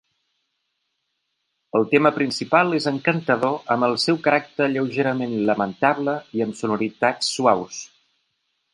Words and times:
El 1.79 1.85
tema 1.91 2.11
principal 2.15 2.73
és 2.79 2.89
encantador 2.93 3.61
en 3.77 3.87
el 3.91 3.95
seu 4.07 4.19
caràcter 4.29 4.73
lleugerament 4.75 5.39
lamentable 5.53 6.19
i 6.41 6.47
amb 6.49 6.61
sonoritats 6.65 7.35
suaus. 7.37 7.89